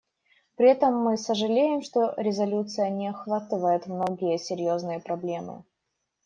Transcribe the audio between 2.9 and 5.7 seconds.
охватывает многие серьезные проблемы.